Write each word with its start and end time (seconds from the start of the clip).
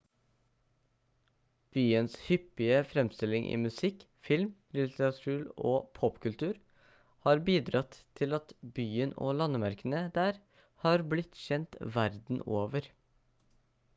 byens 1.77 2.13
hyppige 2.29 2.79
fremstilling 2.93 3.45
i 3.49 3.59
musikk 3.65 4.05
film 4.29 4.47
litteratur 4.77 5.43
og 5.73 5.85
popkultur 5.99 6.57
har 7.27 7.43
bidratt 7.51 7.99
til 8.21 8.33
at 8.39 8.55
byen 8.79 9.15
og 9.27 9.37
landemerkene 9.43 10.01
der 10.17 10.41
har 10.87 11.07
blitt 11.13 11.39
kjent 11.45 11.79
verden 12.01 12.43
over 12.65 12.91